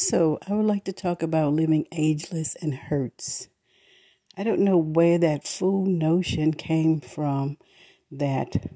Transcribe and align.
So, 0.00 0.38
I 0.46 0.54
would 0.54 0.64
like 0.64 0.84
to 0.84 0.92
talk 0.92 1.24
about 1.24 1.54
living 1.54 1.88
ageless 1.90 2.54
and 2.54 2.72
hurts. 2.72 3.48
I 4.36 4.44
don't 4.44 4.60
know 4.60 4.78
where 4.78 5.18
that 5.18 5.44
fool 5.44 5.86
notion 5.86 6.54
came 6.54 7.00
from 7.00 7.56
that 8.08 8.70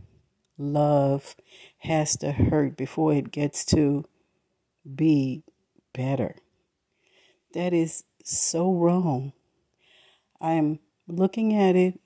love 0.59 1.37
has 1.79 2.17
to 2.17 2.33
hurt 2.33 2.77
before 2.77 3.15
it 3.15 3.31
gets 3.31 3.65
to 3.67 4.05
be 4.97 5.45
better. 5.93 6.35
That 7.55 7.73
is 7.73 8.03
so 8.25 8.73
wrong. 8.73 9.33
I 10.41 10.55
am 10.55 10.81
looking 11.07 11.55
at 11.55 11.77
it 11.77 12.01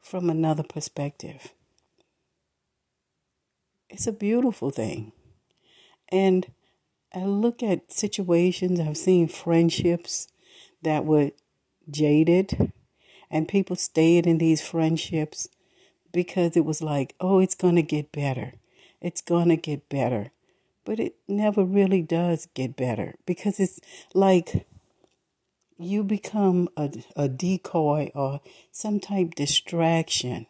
from 0.00 0.30
another 0.30 0.62
perspective. 0.62 1.52
It's 3.90 4.06
a 4.06 4.12
beautiful 4.12 4.70
thing. 4.70 5.12
And 6.08 6.46
I 7.16 7.24
look 7.24 7.62
at 7.62 7.90
situations, 7.90 8.78
I've 8.78 8.98
seen 8.98 9.28
friendships 9.28 10.28
that 10.82 11.06
were 11.06 11.30
jaded, 11.90 12.72
and 13.30 13.48
people 13.48 13.74
stayed 13.74 14.26
in 14.26 14.36
these 14.36 14.60
friendships 14.60 15.48
because 16.12 16.58
it 16.58 16.66
was 16.66 16.82
like, 16.82 17.14
oh, 17.18 17.38
it's 17.38 17.54
going 17.54 17.76
to 17.76 17.82
get 17.82 18.12
better. 18.12 18.52
It's 19.00 19.22
going 19.22 19.48
to 19.48 19.56
get 19.56 19.88
better. 19.88 20.30
But 20.84 21.00
it 21.00 21.16
never 21.26 21.64
really 21.64 22.02
does 22.02 22.48
get 22.52 22.76
better 22.76 23.14
because 23.24 23.58
it's 23.60 23.80
like 24.12 24.66
you 25.78 26.04
become 26.04 26.68
a, 26.76 26.90
a 27.16 27.28
decoy 27.30 28.10
or 28.14 28.42
some 28.70 29.00
type 29.00 29.34
distraction 29.34 30.46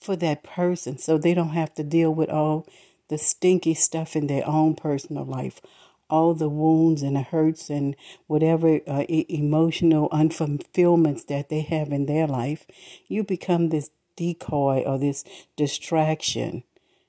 for 0.00 0.14
that 0.16 0.44
person 0.44 0.98
so 0.98 1.18
they 1.18 1.34
don't 1.34 1.50
have 1.50 1.74
to 1.74 1.82
deal 1.82 2.14
with 2.14 2.30
all 2.30 2.66
the 3.08 3.18
stinky 3.18 3.74
stuff 3.74 4.16
in 4.16 4.26
their 4.26 4.46
own 4.46 4.74
personal 4.74 5.24
life, 5.24 5.60
all 6.08 6.34
the 6.34 6.48
wounds 6.48 7.02
and 7.02 7.16
the 7.16 7.22
hurts 7.22 7.70
and 7.70 7.96
whatever 8.26 8.80
uh, 8.86 9.04
emotional 9.08 10.08
unfulfillments 10.10 11.26
that 11.26 11.48
they 11.48 11.60
have 11.60 11.92
in 11.92 12.06
their 12.06 12.26
life, 12.26 12.66
you 13.06 13.24
become 13.24 13.68
this 13.68 13.90
decoy 14.16 14.82
or 14.84 14.98
this 14.98 15.24
distraction. 15.56 16.62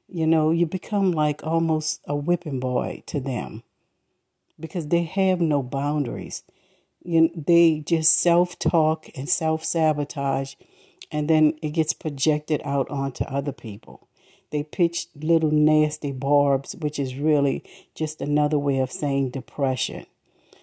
You 0.08 0.28
know, 0.28 0.52
you 0.52 0.66
become 0.66 1.12
like 1.12 1.44
almost 1.44 2.02
a 2.08 2.16
whipping 2.16 2.60
boy 2.60 3.04
to 3.08 3.20
them 3.20 3.64
because 4.60 4.88
they 4.88 5.04
have 5.04 5.42
no 5.42 5.62
boundaries. 5.62 6.44
You, 7.04 7.30
they 7.36 7.84
just 7.86 8.20
self 8.20 8.58
talk 8.58 9.08
and 9.16 9.30
self 9.30 9.64
sabotage, 9.64 10.56
and 11.12 11.30
then 11.30 11.54
it 11.62 11.72
gets 11.72 11.94
projected 11.94 12.62
out 12.64 12.90
onto 12.90 13.24
other 13.26 13.52
people. 13.52 14.08
They 14.56 14.64
pitch 14.64 15.08
little 15.14 15.52
nasty 15.52 16.14
barbs, 16.14 16.78
which 16.78 16.98
is 16.98 17.18
really 17.18 17.62
just 17.94 18.22
another 18.22 18.58
way 18.58 18.80
of 18.80 18.90
saying 18.90 19.32
depression. 19.32 20.06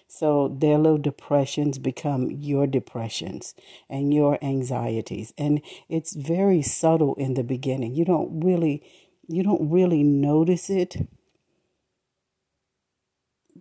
So 0.07 0.47
their 0.47 0.79
little 0.79 0.97
depressions 0.97 1.77
become 1.77 2.31
your 2.31 2.65
depressions 2.65 3.53
and 3.87 4.11
your 4.11 4.43
anxieties. 4.43 5.31
And 5.37 5.61
it's 5.89 6.15
very 6.15 6.63
subtle 6.63 7.13
in 7.19 7.35
the 7.35 7.43
beginning. 7.43 7.93
You 7.93 8.03
don't 8.03 8.43
really 8.43 8.81
you 9.27 9.43
don't 9.43 9.69
really 9.69 10.01
notice 10.01 10.71
it. 10.71 11.07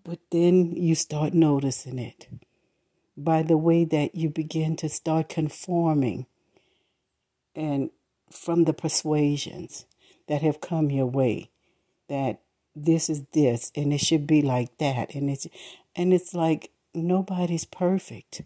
But 0.02 0.20
then 0.30 0.72
you 0.74 0.94
start 0.94 1.34
noticing 1.34 1.98
it 1.98 2.26
by 3.18 3.42
the 3.42 3.58
way 3.58 3.84
that 3.84 4.14
you 4.14 4.30
begin 4.30 4.76
to 4.76 4.88
start 4.88 5.28
conforming 5.28 6.24
and 7.54 7.90
from 8.30 8.64
the 8.64 8.72
persuasions 8.72 9.84
that 10.28 10.42
have 10.42 10.60
come 10.60 10.90
your 10.90 11.06
way 11.06 11.50
that 12.08 12.40
this 12.74 13.10
is 13.10 13.24
this 13.32 13.70
and 13.74 13.92
it 13.92 13.98
should 13.98 14.26
be 14.26 14.42
like 14.42 14.76
that 14.78 15.14
and 15.14 15.28
it's 15.28 15.46
and 15.94 16.12
it's 16.12 16.34
like 16.34 16.70
nobody's 16.94 17.64
perfect 17.64 18.42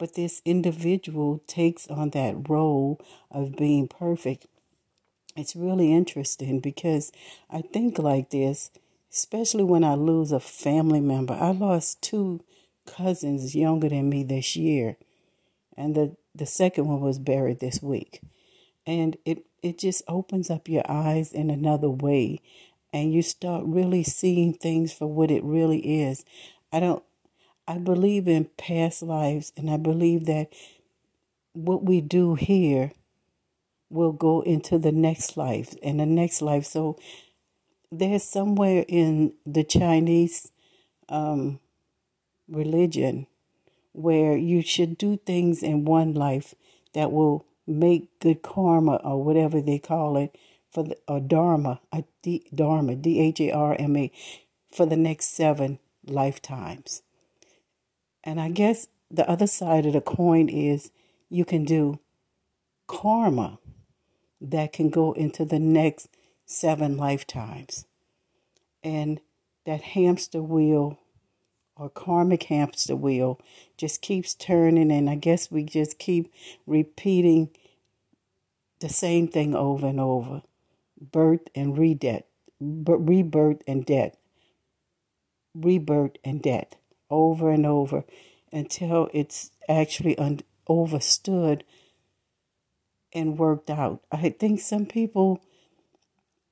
but 0.00 0.14
this 0.14 0.40
individual 0.46 1.42
takes 1.46 1.86
on 1.88 2.10
that 2.10 2.48
role 2.48 2.98
of 3.30 3.54
being 3.54 3.86
perfect. 3.86 4.46
It's 5.36 5.54
really 5.54 5.92
interesting 5.92 6.58
because 6.58 7.12
i 7.48 7.60
think 7.60 7.98
like 7.98 8.30
this 8.30 8.70
especially 9.12 9.62
when 9.62 9.84
i 9.84 9.94
lose 9.94 10.32
a 10.32 10.40
family 10.40 11.00
member 11.00 11.34
i 11.34 11.50
lost 11.50 12.02
two 12.02 12.40
cousins 12.84 13.54
younger 13.54 13.88
than 13.88 14.08
me 14.08 14.24
this 14.24 14.56
year 14.56 14.96
and 15.76 15.94
the 15.94 16.16
the 16.34 16.46
second 16.46 16.86
one 16.88 17.00
was 17.00 17.20
buried 17.20 17.60
this 17.60 17.80
week 17.80 18.20
and 18.84 19.16
it 19.24 19.44
it 19.62 19.78
just 19.78 20.02
opens 20.08 20.50
up 20.50 20.68
your 20.68 20.84
eyes 20.88 21.32
in 21.32 21.50
another 21.50 21.90
way 21.90 22.40
and 22.92 23.12
you 23.12 23.22
start 23.22 23.64
really 23.66 24.02
seeing 24.02 24.52
things 24.52 24.92
for 24.92 25.06
what 25.06 25.30
it 25.30 25.44
really 25.44 26.02
is. 26.02 26.24
I 26.72 26.80
don't 26.80 27.02
I 27.68 27.78
believe 27.78 28.26
in 28.26 28.46
past 28.56 29.02
lives 29.02 29.52
and 29.56 29.70
I 29.70 29.76
believe 29.76 30.26
that 30.26 30.52
what 31.52 31.84
we 31.84 32.00
do 32.00 32.34
here 32.34 32.92
will 33.90 34.12
go 34.12 34.40
into 34.40 34.78
the 34.78 34.92
next 34.92 35.36
life 35.36 35.74
and 35.82 36.00
the 36.00 36.06
next 36.06 36.42
life. 36.42 36.64
So 36.64 36.98
there's 37.92 38.24
somewhere 38.24 38.84
in 38.88 39.34
the 39.44 39.64
Chinese 39.64 40.50
um, 41.08 41.60
religion 42.48 43.26
where 43.92 44.36
you 44.36 44.62
should 44.62 44.96
do 44.96 45.16
things 45.16 45.62
in 45.62 45.84
one 45.84 46.14
life 46.14 46.54
that 46.94 47.10
will 47.10 47.44
make 47.70 48.18
good 48.20 48.42
karma 48.42 48.96
or 48.96 49.22
whatever 49.22 49.60
they 49.60 49.78
call 49.78 50.16
it 50.16 50.36
for 50.70 50.84
the 50.84 50.96
or 51.08 51.20
dharma, 51.20 51.80
a 51.92 52.04
D, 52.22 52.44
dharma, 52.54 52.94
D 52.94 53.18
H 53.20 53.40
A 53.40 53.50
R 53.50 53.76
M 53.78 53.96
A, 53.96 54.12
for 54.70 54.86
the 54.86 54.96
next 54.96 55.34
seven 55.34 55.78
lifetimes. 56.06 57.02
And 58.22 58.40
I 58.40 58.50
guess 58.50 58.88
the 59.10 59.28
other 59.28 59.46
side 59.46 59.86
of 59.86 59.92
the 59.92 60.00
coin 60.00 60.48
is 60.48 60.90
you 61.28 61.44
can 61.44 61.64
do 61.64 61.98
karma 62.86 63.58
that 64.40 64.72
can 64.72 64.90
go 64.90 65.12
into 65.12 65.44
the 65.44 65.58
next 65.58 66.08
seven 66.46 66.96
lifetimes. 66.96 67.86
And 68.82 69.20
that 69.66 69.82
hamster 69.82 70.42
wheel 70.42 70.98
or 71.76 71.88
karmic 71.88 72.44
hamster 72.44 72.94
wheel 72.94 73.40
just 73.76 74.02
keeps 74.02 74.34
turning 74.34 74.92
and 74.92 75.08
i 75.08 75.14
guess 75.14 75.50
we 75.50 75.62
just 75.62 75.98
keep 75.98 76.30
repeating 76.66 77.48
the 78.80 78.88
same 78.88 79.28
thing 79.28 79.54
over 79.54 79.86
and 79.86 80.00
over 80.00 80.42
birth 81.00 81.48
and 81.54 81.76
redeath 81.76 82.24
rebirth 82.60 83.62
and 83.66 83.86
death 83.86 84.16
rebirth 85.54 86.16
and 86.24 86.42
death 86.42 86.76
over 87.08 87.50
and 87.50 87.66
over 87.66 88.04
until 88.52 89.08
it's 89.12 89.50
actually 89.68 90.16
un- 90.18 90.40
overstood 90.66 91.64
and 93.12 93.38
worked 93.38 93.70
out 93.70 94.02
i 94.12 94.28
think 94.28 94.60
some 94.60 94.86
people 94.86 95.40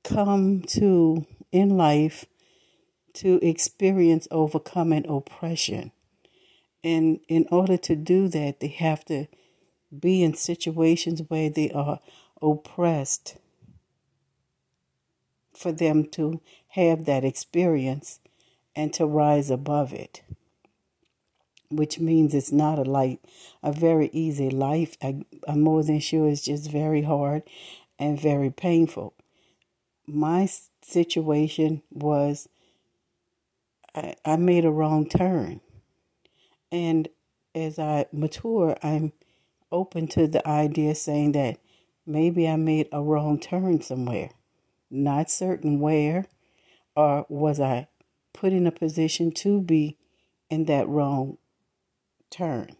come 0.03 0.61
to 0.61 1.25
in 1.51 1.77
life 1.77 2.25
to 3.13 3.39
experience 3.45 4.27
overcoming 4.31 5.07
oppression. 5.07 5.91
And 6.83 7.19
in 7.27 7.47
order 7.51 7.77
to 7.77 7.95
do 7.95 8.27
that, 8.29 8.59
they 8.59 8.67
have 8.67 9.03
to 9.05 9.27
be 9.97 10.23
in 10.23 10.33
situations 10.33 11.21
where 11.27 11.49
they 11.49 11.71
are 11.71 11.99
oppressed 12.41 13.37
for 15.53 15.71
them 15.71 16.05
to 16.05 16.41
have 16.69 17.05
that 17.05 17.25
experience 17.25 18.19
and 18.75 18.93
to 18.93 19.05
rise 19.05 19.49
above 19.49 19.93
it. 19.93 20.21
Which 21.69 21.99
means 21.99 22.33
it's 22.33 22.51
not 22.51 22.79
a 22.79 22.83
life, 22.83 23.19
a 23.61 23.71
very 23.71 24.09
easy 24.13 24.49
life. 24.49 24.97
I, 25.01 25.25
I'm 25.47 25.61
more 25.61 25.83
than 25.83 25.99
sure 25.99 26.27
it's 26.27 26.45
just 26.45 26.71
very 26.71 27.03
hard 27.03 27.43
and 27.99 28.19
very 28.19 28.49
painful. 28.49 29.13
My 30.07 30.49
situation 30.81 31.83
was 31.91 32.47
I, 33.93 34.15
I 34.25 34.35
made 34.37 34.65
a 34.65 34.71
wrong 34.71 35.07
turn. 35.07 35.61
And 36.71 37.09
as 37.53 37.77
I 37.77 38.05
mature, 38.11 38.77
I'm 38.81 39.11
open 39.71 40.07
to 40.09 40.27
the 40.27 40.47
idea 40.47 40.95
saying 40.95 41.33
that 41.33 41.59
maybe 42.05 42.47
I 42.47 42.55
made 42.55 42.87
a 42.91 43.01
wrong 43.01 43.39
turn 43.39 43.81
somewhere. 43.81 44.31
Not 44.89 45.29
certain 45.29 45.79
where, 45.79 46.25
or 46.95 47.25
was 47.29 47.59
I 47.59 47.87
put 48.33 48.53
in 48.53 48.65
a 48.65 48.71
position 48.71 49.31
to 49.31 49.61
be 49.61 49.97
in 50.49 50.65
that 50.65 50.87
wrong 50.87 51.37
turn. 52.29 52.75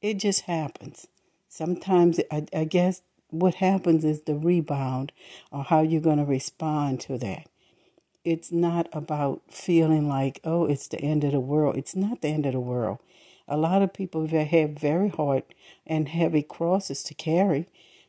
It 0.00 0.14
just 0.14 0.42
happens. 0.42 1.06
Sometimes 1.48 2.20
I, 2.30 2.46
I 2.54 2.64
guess 2.64 3.02
what 3.30 3.56
happens 3.56 4.04
is 4.04 4.22
the 4.22 4.34
rebound 4.34 5.12
or 5.50 5.64
how 5.64 5.82
you're 5.82 6.00
going 6.00 6.18
to 6.18 6.24
respond 6.24 7.00
to 7.02 7.18
that 7.18 7.46
it's 8.28 8.52
not 8.52 8.88
about 8.92 9.40
feeling 9.48 10.06
like, 10.06 10.38
oh, 10.44 10.66
it's 10.66 10.88
the 10.88 11.00
end 11.00 11.24
of 11.24 11.32
the 11.32 11.40
world. 11.40 11.76
It's 11.76 11.96
not 11.96 12.20
the 12.20 12.28
end 12.28 12.44
of 12.44 12.52
the 12.52 12.60
world. 12.60 12.98
A 13.48 13.56
lot 13.56 13.82
of 13.82 13.94
people 13.94 14.26
have 14.26 14.70
very 14.70 15.08
hard 15.08 15.42
and 15.86 16.08
heavy 16.08 16.42
crosses 16.42 17.02
to 17.04 17.14
carry, 17.14 17.66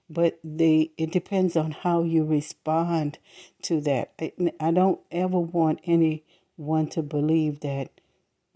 but 0.09 0.39
they 0.43 0.91
it 0.97 1.11
depends 1.11 1.55
on 1.55 1.71
how 1.71 2.03
you 2.03 2.25
respond 2.25 3.19
to 3.63 3.79
that. 3.81 4.11
I, 4.59 4.71
don't 4.71 4.99
ever 5.11 5.39
want 5.39 5.79
anyone 5.85 6.87
to 6.89 7.01
believe 7.01 7.61
that 7.61 7.89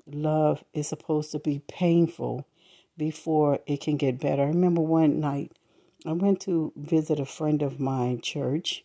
love 0.06 0.64
is 0.74 0.88
supposed 0.88 1.32
to 1.32 1.40
be 1.40 1.60
painful 1.68 2.46
before 2.98 3.60
it 3.66 3.82
can 3.82 3.98
get 3.98 4.20
better. 4.20 4.44
I 4.44 4.48
remember 4.48 4.82
one 4.82 5.20
night 5.20 5.54
I 6.06 6.12
went 6.12 6.42
to 6.42 6.74
visit 6.76 7.20
a 7.20 7.26
friend 7.26 7.62
of 7.62 7.80
mine 7.80 8.20
church, 8.20 8.84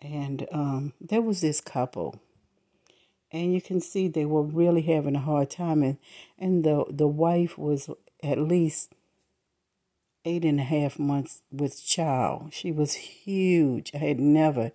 and 0.00 0.46
um, 0.50 0.94
there 1.00 1.22
was 1.22 1.40
this 1.40 1.60
couple, 1.60 2.20
and 3.32 3.54
you 3.54 3.62
can 3.62 3.80
see 3.80 4.08
they 4.08 4.26
were 4.26 4.42
really 4.42 4.82
having 4.82 5.16
a 5.16 5.20
hard 5.20 5.50
time, 5.50 5.82
and 5.82 5.98
and 6.38 6.64
the 6.64 6.84
the 6.90 7.08
wife 7.08 7.56
was 7.56 7.88
at 8.22 8.38
least 8.38 8.92
eight 10.24 10.44
and 10.44 10.60
a 10.60 10.64
half 10.64 10.98
months 10.98 11.42
with 11.50 11.84
child. 11.84 12.52
She 12.52 12.70
was 12.70 12.94
huge. 12.94 13.90
I 13.94 13.98
had 13.98 14.20
never 14.20 14.70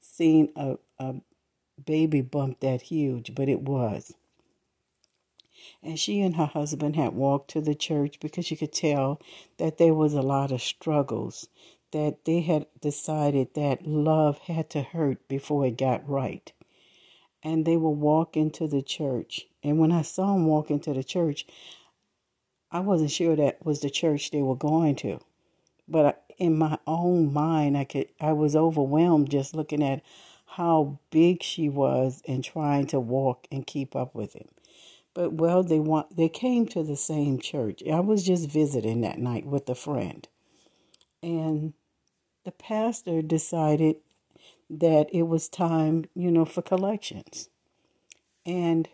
seen 0.00 0.50
a, 0.54 0.76
a 0.98 1.16
baby 1.84 2.20
bump 2.20 2.60
that 2.60 2.82
huge, 2.82 3.34
but 3.34 3.48
it 3.48 3.62
was. 3.62 4.14
And 5.82 5.98
she 5.98 6.20
and 6.20 6.36
her 6.36 6.46
husband 6.46 6.96
had 6.96 7.14
walked 7.14 7.50
to 7.50 7.60
the 7.60 7.74
church 7.74 8.20
because 8.20 8.50
you 8.50 8.56
could 8.56 8.72
tell 8.72 9.20
that 9.58 9.78
there 9.78 9.94
was 9.94 10.14
a 10.14 10.22
lot 10.22 10.52
of 10.52 10.62
struggles, 10.62 11.48
that 11.92 12.24
they 12.24 12.40
had 12.40 12.66
decided 12.80 13.54
that 13.54 13.86
love 13.86 14.38
had 14.38 14.70
to 14.70 14.82
hurt 14.82 15.26
before 15.28 15.66
it 15.66 15.76
got 15.76 16.08
right. 16.08 16.52
And 17.42 17.64
they 17.64 17.76
were 17.76 17.90
walking 17.90 18.44
into 18.44 18.66
the 18.66 18.82
church. 18.82 19.46
And 19.62 19.78
when 19.78 19.92
I 19.92 20.02
saw 20.02 20.32
them 20.32 20.46
walk 20.46 20.70
into 20.70 20.92
the 20.92 21.04
church, 21.04 21.46
I 22.70 22.80
wasn't 22.80 23.10
sure 23.10 23.36
that 23.36 23.64
was 23.64 23.80
the 23.80 23.90
church 23.90 24.30
they 24.30 24.42
were 24.42 24.56
going 24.56 24.96
to. 24.96 25.20
But 25.88 26.24
in 26.38 26.56
my 26.56 26.78
own 26.86 27.32
mind, 27.32 27.76
I 27.76 27.84
could 27.84 28.08
I 28.20 28.32
was 28.32 28.56
overwhelmed 28.56 29.30
just 29.30 29.54
looking 29.54 29.82
at 29.82 30.02
how 30.46 30.98
big 31.10 31.42
she 31.42 31.68
was 31.68 32.22
and 32.26 32.42
trying 32.42 32.86
to 32.88 33.00
walk 33.00 33.46
and 33.50 33.66
keep 33.66 33.94
up 33.94 34.14
with 34.14 34.34
him. 34.34 34.48
But 35.14 35.34
well, 35.34 35.62
they 35.62 35.80
want 35.80 36.16
they 36.16 36.28
came 36.28 36.66
to 36.68 36.82
the 36.82 36.96
same 36.96 37.38
church. 37.38 37.82
I 37.86 38.00
was 38.00 38.24
just 38.24 38.48
visiting 38.48 39.02
that 39.02 39.18
night 39.18 39.46
with 39.46 39.68
a 39.68 39.74
friend. 39.74 40.26
And 41.22 41.74
the 42.44 42.52
pastor 42.52 43.22
decided 43.22 43.96
that 44.72 45.08
it 45.12 45.24
was 45.24 45.48
time, 45.48 46.06
you 46.14 46.30
know, 46.30 46.46
for 46.46 46.62
collections. 46.62 47.50
And 48.46 48.88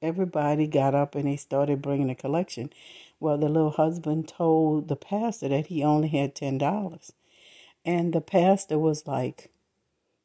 everybody 0.00 0.68
got 0.68 0.94
up 0.94 1.16
and 1.16 1.26
they 1.26 1.36
started 1.36 1.82
bringing 1.82 2.10
a 2.10 2.14
collection. 2.14 2.70
Well, 3.18 3.36
the 3.36 3.48
little 3.48 3.72
husband 3.72 4.28
told 4.28 4.88
the 4.88 4.96
pastor 4.96 5.48
that 5.48 5.66
he 5.66 5.82
only 5.82 6.08
had 6.08 6.34
$10. 6.36 7.10
And 7.84 8.12
the 8.12 8.20
pastor 8.20 8.78
was 8.78 9.06
like, 9.06 9.50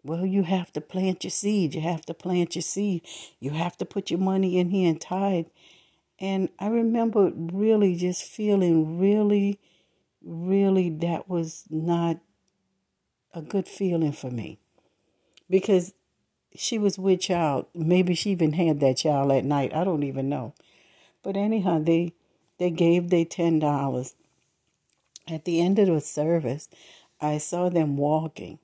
Well, 0.04 0.26
you 0.26 0.44
have 0.44 0.72
to 0.74 0.82
plant 0.82 1.24
your 1.24 1.32
seed. 1.32 1.74
You 1.74 1.82
have 1.82 2.06
to 2.06 2.14
plant 2.14 2.56
your 2.56 2.62
seed. 2.62 3.02
You 3.40 3.52
have 3.52 3.78
to 3.78 3.86
put 3.86 4.12
your 4.12 4.20
money 4.20 4.60
in 4.60 4.70
here 4.70 4.90
and 4.90 5.02
tithe. 5.02 5.48
And 6.20 6.50
I 6.60 6.68
remember 6.68 7.32
really 7.36 7.96
just 7.96 8.24
feeling 8.24 9.00
really, 9.00 9.60
really 10.24 10.90
that 10.90 11.28
was 11.28 11.64
not 11.72 12.20
a 13.34 13.42
good 13.42 13.68
feeling 13.68 14.12
for 14.12 14.30
me. 14.30 14.60
Because 15.52 15.94
she 16.56 16.78
was 16.78 16.98
with 16.98 17.22
child. 17.22 17.68
Maybe 17.76 18.16
she 18.16 18.32
even 18.32 18.54
had 18.54 18.80
that 18.80 18.98
child 18.98 19.32
at 19.32 19.46
night. 19.46 19.76
I 19.76 19.84
don't 19.84 20.04
even 20.04 20.30
know. 20.30 20.54
But 21.24 21.38
anyhow, 21.38 21.80
they 21.80 22.14
they 22.58 22.70
gave 22.70 23.10
their 23.10 23.26
$10. 23.26 24.14
At 25.28 25.46
the 25.46 25.62
end 25.62 25.80
of 25.80 25.88
the 25.88 26.00
service, 26.00 26.70
I 27.20 27.38
saw 27.38 27.70
them 27.70 27.98
walking 27.98 28.60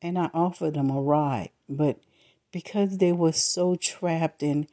and 0.00 0.18
I 0.18 0.30
offered 0.34 0.74
them 0.74 0.90
a 0.90 1.00
ride. 1.00 1.50
But 1.68 1.98
because 2.52 2.98
they 2.98 3.12
were 3.12 3.32
so 3.32 3.76
trapped 3.76 4.42
in 4.42 4.66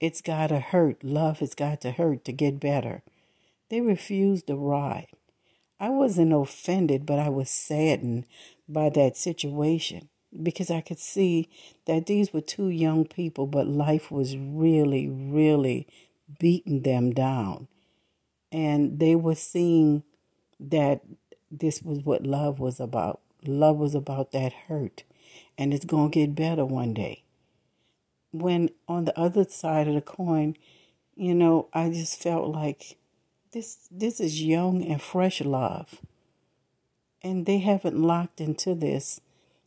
it's 0.00 0.20
got 0.20 0.48
to 0.48 0.60
hurt, 0.60 1.02
love 1.02 1.38
has 1.38 1.54
got 1.54 1.80
to 1.80 1.92
hurt 1.92 2.24
to 2.26 2.32
get 2.32 2.60
better, 2.60 3.02
they 3.70 3.80
refused 3.80 4.46
the 4.46 4.56
ride. 4.56 5.08
I 5.80 5.88
wasn't 5.88 6.32
offended, 6.32 7.06
but 7.06 7.18
I 7.18 7.28
was 7.28 7.50
saddened 7.50 8.24
by 8.68 8.90
that 8.90 9.16
situation 9.16 10.08
because 10.42 10.70
I 10.70 10.80
could 10.80 10.98
see 10.98 11.48
that 11.86 12.06
these 12.06 12.32
were 12.32 12.40
two 12.40 12.68
young 12.68 13.04
people, 13.04 13.46
but 13.46 13.66
life 13.66 14.10
was 14.10 14.36
really, 14.36 15.08
really 15.08 15.86
beating 16.38 16.82
them 16.82 17.12
down. 17.12 17.68
And 18.50 18.98
they 18.98 19.14
were 19.14 19.34
seeing 19.34 20.02
that 20.60 21.02
this 21.50 21.82
was 21.82 22.00
what 22.00 22.24
love 22.24 22.58
was 22.58 22.80
about. 22.80 23.20
Love 23.44 23.76
was 23.76 23.94
about 23.94 24.32
that 24.32 24.52
hurt. 24.68 25.04
And 25.58 25.72
it's 25.72 25.84
going 25.84 26.10
to 26.10 26.18
get 26.20 26.34
better 26.34 26.64
one 26.64 26.94
day. 26.94 27.22
When 28.32 28.70
on 28.88 29.04
the 29.04 29.18
other 29.18 29.44
side 29.44 29.86
of 29.86 29.94
the 29.94 30.00
coin, 30.00 30.56
you 31.14 31.34
know, 31.34 31.68
I 31.72 31.90
just 31.90 32.20
felt 32.20 32.48
like 32.48 32.96
this 33.52 33.88
this 33.90 34.18
is 34.18 34.42
young 34.42 34.82
and 34.82 35.00
fresh 35.00 35.40
love. 35.40 36.00
And 37.22 37.46
they 37.46 37.58
haven't 37.58 37.98
locked 37.98 38.40
into 38.40 38.74
this 38.74 39.20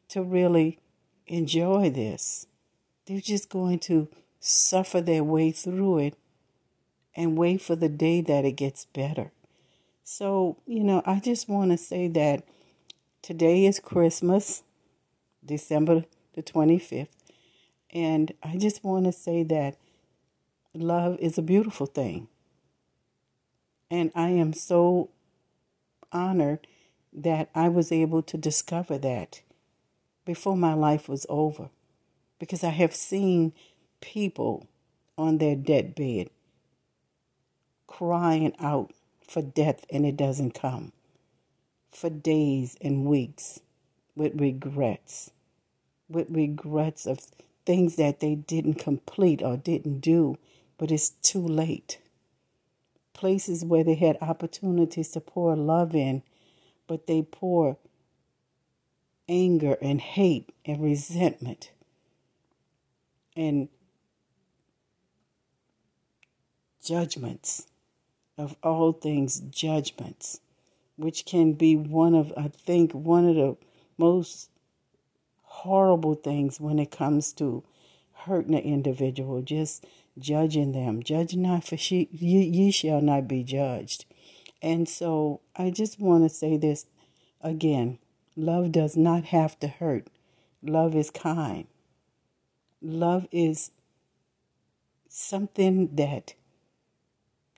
to 0.09 0.24
really 0.24 0.80
enjoy 1.25 1.89
this. 1.89 2.48
They're 3.06 3.21
just 3.21 3.50
going 3.50 3.80
to 3.80 4.07
suffer 4.39 5.01
their 5.01 5.24
way 5.24 5.51
through 5.51 6.00
it 6.00 6.18
and 7.15 7.38
wait 7.38 7.62
for 7.62 7.75
the 7.75 7.89
day 7.89 8.21
that 8.21 8.45
it 8.45 8.54
gets 8.54 8.86
better. 8.86 9.31
So, 10.04 10.57
you 10.65 10.83
know, 10.83 11.01
I 11.06 11.19
just 11.19 11.50
want 11.50 11.71
to 11.71 11.77
say 11.77 12.07
that 12.09 12.44
today 13.21 13.65
is 13.65 13.80
Christmas, 13.80 14.63
December 15.44 16.06
the 16.33 16.44
25th. 16.44 17.10
And 17.92 18.33
I 18.44 18.57
just 18.57 18.83
want 18.83 19.06
to 19.06 19.12
say 19.12 19.44
that 19.44 19.75
love 20.74 21.18
is 21.19 21.38
a 21.38 21.42
beautiful 21.42 21.88
thing. 21.88 22.27
And 23.89 24.12
I 24.15 24.30
am 24.30 24.53
so 24.53 25.10
honored 26.12 26.68
that 27.12 27.50
I 27.56 27.69
was 27.69 27.92
able 27.92 28.21
to 28.24 28.38
discover 28.38 28.98
that 29.00 29.42
before 30.27 30.57
my 30.57 30.74
life 30.74 31.07
was 31.07 31.25
over. 31.29 31.69
Because 32.38 32.62
I 32.62 32.69
have 32.69 32.94
seen 32.94 33.53
people 34.01 34.68
on 35.18 35.38
their 35.38 35.56
deathbed 35.56 36.29
crying 37.88 38.53
out 38.59 38.91
for 39.25 39.41
death 39.41 39.85
and 39.89 40.06
it 40.06 40.18
doesn't 40.18 40.51
come 40.51 40.91
for 41.89 42.09
days 42.09 42.77
and 42.81 43.06
weeks 43.06 43.62
with 44.15 44.39
regrets, 44.39 45.31
with 46.09 46.29
regrets 46.29 47.07
of 47.07 47.19
things 47.65 47.95
that 47.95 48.19
they 48.19 48.35
didn't 48.35 48.75
complete 48.75 49.41
or 49.41 49.56
didn't 49.56 50.01
do, 50.01 50.38
but 50.77 50.91
it's 50.91 51.10
too 51.10 51.41
late. 51.41 52.00
Places 53.13 53.63
where 53.63 53.84
they 53.84 53.96
had 53.96 54.17
opportunities 54.19 55.10
to 55.12 55.22
pour 55.22 55.55
love 55.55 55.96
in, 55.96 56.22
but 56.86 57.07
they 57.07 57.22
pour 57.22 57.77
anger 59.29 59.77
and 59.81 60.00
hate 60.00 60.51
and 60.65 60.81
resentment 60.81 61.72
and 63.36 63.69
judgments 66.84 67.67
of 68.38 68.55
all 68.63 68.91
things 68.91 69.39
judgments, 69.39 70.39
which 70.96 71.25
can 71.25 71.53
be 71.53 71.75
one 71.75 72.15
of, 72.15 72.34
I 72.38 72.48
think, 72.48 72.93
one 72.93 73.27
of 73.27 73.36
the 73.36 73.57
most 73.98 74.50
horrible 75.43 76.15
things 76.15 76.60
when 76.60 76.79
it 76.79 76.91
comes 76.91 77.34
to 77.34 77.63
hurting 78.13 78.55
an 78.55 78.62
individual, 78.62 79.41
just 79.41 79.86
judging 80.19 80.72
them. 80.72 81.03
Judge 81.03 81.36
not, 81.36 81.63
for 81.65 81.77
she, 81.77 82.10
ye, 82.12 82.41
ye 82.43 82.72
shall 82.72 83.01
not 83.01 83.27
be 83.27 83.43
judged. 83.43 84.05
And 84.62 84.88
so 84.88 85.41
I 85.55 85.69
just 85.69 86.00
want 86.00 86.24
to 86.24 86.29
say 86.29 86.57
this 86.57 86.86
again 87.41 88.00
love 88.38 88.72
does 88.72 88.96
not 88.96 89.25
have 89.25 89.60
to 89.60 89.67
hurt, 89.67 90.08
love 90.62 90.96
is 90.96 91.10
kind. 91.10 91.67
Love 92.82 93.27
is 93.32 93.72
something 95.10 95.96
that 95.96 96.36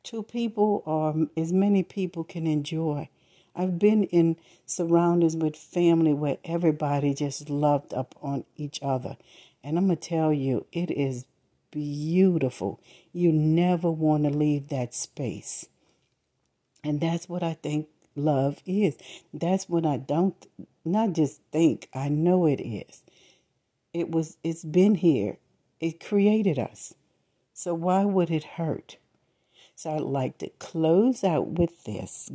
two 0.01 0.24
people 0.24 0.81
or 0.86 1.27
as 1.36 1.51
many 1.51 1.83
people 1.83 2.24
can 2.24 2.48
enjoy. 2.48 3.09
I've 3.55 3.77
been 3.77 4.05
in 4.05 4.38
surroundings 4.65 5.36
with 5.36 5.57
family 5.57 6.13
where 6.13 6.38
everybody 6.45 7.13
just 7.13 7.50
loved 7.50 7.93
up 7.93 8.15
on 8.21 8.45
each 8.55 8.79
other. 8.81 9.17
And 9.63 9.77
I'm 9.77 9.88
going 9.88 9.98
to 9.98 10.09
tell 10.09 10.31
you, 10.31 10.65
it 10.71 10.89
is 10.89 11.25
beautiful. 11.69 12.79
You 13.12 13.33
never 13.33 13.91
want 13.91 14.24
to 14.24 14.29
leave 14.29 14.69
that 14.69 14.93
space. 14.93 15.67
And 16.83 17.01
that's 17.01 17.27
what 17.27 17.43
I 17.43 17.55
think 17.55 17.88
love 18.15 18.61
is. 18.65 18.97
That's 19.33 19.67
what 19.69 19.85
I 19.85 19.97
don't 19.97 20.35
not 20.85 21.13
just 21.13 21.41
think, 21.51 21.89
I 21.93 22.09
know 22.09 22.45
it 22.45 22.61
is. 22.61 23.03
It 23.93 24.11
was 24.11 24.37
it's 24.43 24.63
been 24.63 24.95
here. 24.95 25.37
It 25.79 26.03
created 26.03 26.59
us. 26.59 26.93
So 27.53 27.73
why 27.73 28.05
would 28.05 28.29
it 28.29 28.43
hurt? 28.43 28.97
So 29.75 29.91
I'd 29.91 30.01
like 30.01 30.37
to 30.39 30.49
close 30.59 31.23
out 31.23 31.47
with 31.47 31.83
this. 31.85 32.29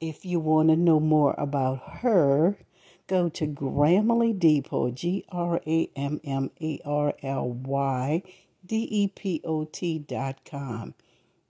If 0.00 0.24
you 0.24 0.40
want 0.40 0.68
to 0.68 0.76
know 0.76 1.00
more 1.00 1.34
about 1.38 2.00
her, 2.00 2.58
go 3.06 3.28
to 3.30 3.46
Grammarly 3.46 4.38
Depot, 4.38 4.90
G 4.90 5.24
R 5.30 5.60
A 5.66 5.90
M 5.96 6.20
M 6.24 6.50
A 6.60 6.80
R 6.84 7.14
L 7.22 7.48
Y 7.48 8.22
D 8.64 8.88
E 8.90 9.08
P 9.08 9.40
O 9.44 9.64
T 9.64 9.98
dot 9.98 10.40
com. 10.44 10.94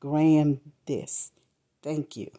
Graham 0.00 0.60
this. 0.86 1.32
Thank 1.82 2.16
you. 2.16 2.30